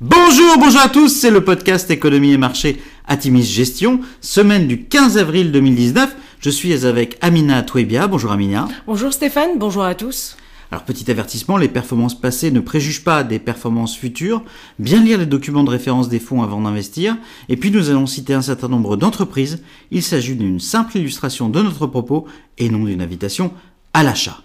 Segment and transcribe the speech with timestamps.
[0.00, 5.18] Bonjour, bonjour à tous, c'est le podcast Économie et Marché Atimis Gestion, semaine du 15
[5.18, 6.14] avril 2019.
[6.38, 8.06] Je suis avec Amina Touébia.
[8.06, 8.68] Bonjour Amina.
[8.86, 10.36] Bonjour Stéphane, bonjour à tous.
[10.70, 14.44] Alors petit avertissement, les performances passées ne préjugent pas des performances futures.
[14.78, 17.16] Bien lire les documents de référence des fonds avant d'investir.
[17.48, 19.64] Et puis nous allons citer un certain nombre d'entreprises.
[19.90, 22.24] Il s'agit d'une simple illustration de notre propos
[22.58, 23.50] et non d'une invitation
[23.94, 24.42] à l'achat.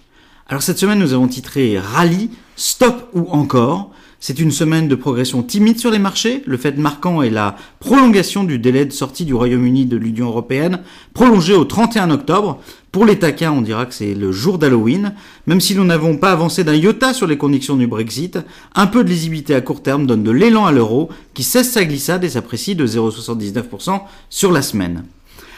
[0.48, 3.92] Alors cette semaine nous avons titré Rallye, Stop ou encore.
[4.26, 6.44] C'est une semaine de progression timide sur les marchés.
[6.46, 10.80] Le fait marquant est la prolongation du délai de sortie du Royaume-Uni de l'Union européenne,
[11.14, 12.62] prolongé au 31 octobre.
[12.94, 15.14] Pour les taquins, on dira que c'est le jour d'Halloween.
[15.46, 18.40] Même si nous n'avons pas avancé d'un iota sur les conditions du Brexit,
[18.76, 21.84] un peu de lisibilité à court terme donne de l'élan à l'euro, qui cesse sa
[21.84, 25.04] glissade et s'apprécie de 0,79% sur la semaine.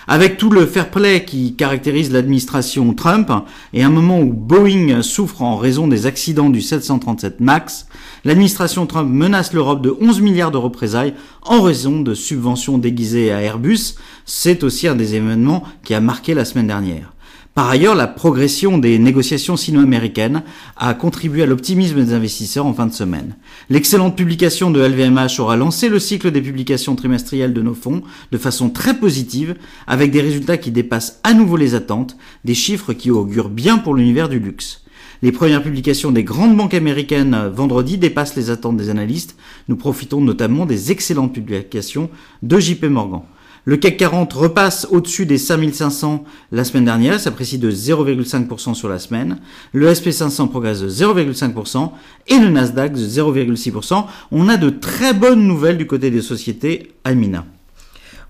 [0.08, 3.32] Avec tout le fair play qui caractérise l'administration Trump
[3.73, 7.88] et un moment où Boeing souffre en raison des accidents du 737 MAX,
[8.23, 13.41] l'administration Trump menace l'Europe de 11 milliards de représailles en raison de subventions déguisées à
[13.41, 13.96] Airbus.
[14.26, 17.15] C'est aussi un des événements qui a marqué la semaine dernière.
[17.55, 20.43] Par ailleurs, la progression des négociations sino-américaines
[20.75, 23.37] a contribué à l'optimisme des investisseurs en fin de semaine.
[23.70, 28.37] L'excellente publication de LVMH aura lancé le cycle des publications trimestrielles de nos fonds de
[28.37, 29.55] façon très positive,
[29.87, 33.95] avec des résultats qui dépassent à nouveau les attentes, des chiffres qui augurent bien pour
[33.95, 34.83] l'univers du luxe.
[35.21, 39.37] Les premières publications des grandes banques américaines vendredi dépassent les attentes des analystes.
[39.70, 42.09] Nous profitons notamment des excellentes publications
[42.43, 43.21] de JP Morgan.
[43.68, 48.99] Le CAC 40 repasse au-dessus des 5500 la semaine dernière, s'apprécie de 0,5% sur la
[48.99, 49.40] semaine.
[49.74, 51.91] Le SP500 progresse de 0,5%
[52.27, 54.05] et le Nasdaq de 0,6%.
[54.32, 57.46] On a de très bonnes nouvelles du côté des sociétés Almina.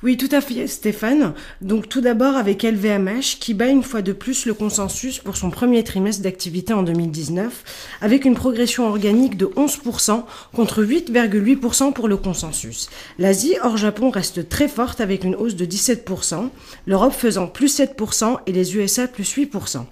[0.06, 1.34] Oui, tout à fait, Stéphane.
[1.62, 5.50] Donc tout d'abord avec LVMH qui bat une fois de plus le consensus pour son
[5.50, 10.22] premier trimestre d'activité en 2019, avec une progression organique de 11%
[10.54, 12.88] contre 8,8% pour le consensus.
[13.18, 16.50] L'Asie hors Japon reste très forte avec une hausse de 17%,
[16.86, 19.86] l'Europe faisant plus 7% et les USA plus 8%.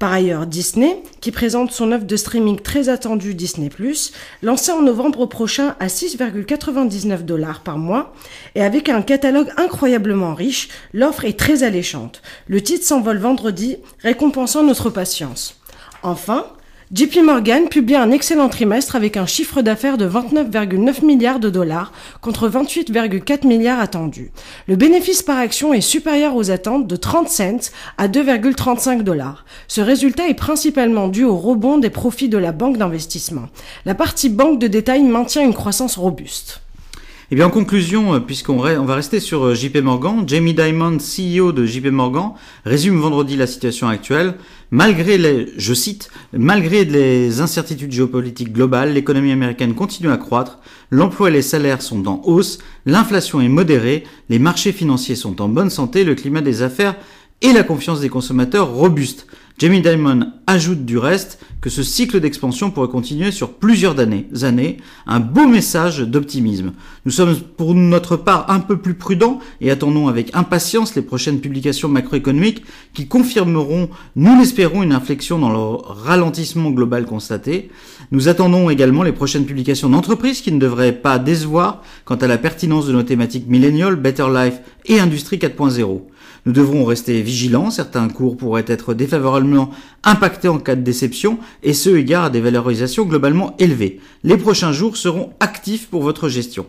[0.00, 3.68] Par ailleurs, Disney, qui présente son offre de streaming très attendue Disney⁇
[4.42, 8.12] lancée en novembre prochain à 6,99 dollars par mois,
[8.56, 12.22] et avec un catalogue incroyablement riche, l'offre est très alléchante.
[12.46, 15.60] Le titre s'envole vendredi, récompensant notre patience.
[16.02, 16.46] Enfin,
[16.94, 21.90] JP Morgan publie un excellent trimestre avec un chiffre d'affaires de 29,9 milliards de dollars
[22.20, 24.30] contre 28,4 milliards attendus.
[24.68, 29.46] Le bénéfice par action est supérieur aux attentes de 30 cents à 2,35 dollars.
[29.68, 33.48] Ce résultat est principalement dû au rebond des profits de la banque d'investissement.
[33.86, 36.61] La partie banque de détail maintient une croissance robuste.
[37.32, 40.98] Et eh bien en conclusion, euh, puisqu'on va rester sur euh, JP Morgan, Jamie Dimon,
[40.98, 42.32] CEO de JP Morgan,
[42.66, 44.34] résume vendredi la situation actuelle.
[44.70, 50.58] Malgré les, je cite, malgré les incertitudes géopolitiques globales, l'économie américaine continue à croître,
[50.90, 55.48] l'emploi et les salaires sont en hausse, l'inflation est modérée, les marchés financiers sont en
[55.48, 56.96] bonne santé, le climat des affaires
[57.40, 59.26] et la confiance des consommateurs robuste.
[59.56, 65.20] Jamie Dimon ajoute du reste que ce cycle d'expansion pourrait continuer sur plusieurs années, un
[65.20, 66.72] beau message d'optimisme.
[67.06, 71.40] Nous sommes pour notre part un peu plus prudents et attendons avec impatience les prochaines
[71.40, 72.64] publications macroéconomiques
[72.94, 77.70] qui confirmeront, nous l'espérons, une inflexion dans le ralentissement global constaté.
[78.10, 82.38] Nous attendons également les prochaines publications d'entreprises qui ne devraient pas décevoir quant à la
[82.38, 86.02] pertinence de nos thématiques milléniales, Better Life et Industrie 4.0.
[86.44, 89.70] Nous devrons rester vigilants, certains cours pourraient être défavorablement
[90.02, 94.00] impactés en cas de déception, et ce égard à des valorisations globalement élevées.
[94.24, 96.66] Les prochains jours seront actifs pour votre gestion.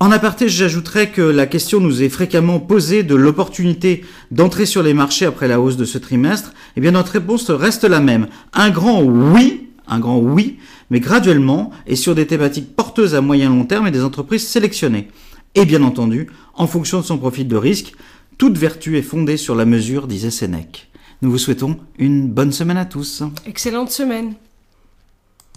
[0.00, 4.94] En aparté, j'ajouterais que la question nous est fréquemment posée de l'opportunité d'entrer sur les
[4.94, 6.52] marchés après la hausse de ce trimestre.
[6.76, 8.28] Eh bien, notre réponse reste la même.
[8.52, 10.58] Un grand oui, un grand oui,
[10.90, 15.08] mais graduellement et sur des thématiques porteuses à moyen long terme et des entreprises sélectionnées
[15.54, 17.92] et bien entendu, en fonction de son profil de risque,
[18.36, 20.87] toute vertu est fondée sur la mesure, disait Sénèque.
[21.20, 23.24] Nous vous souhaitons une bonne semaine à tous.
[23.44, 24.34] Excellente semaine.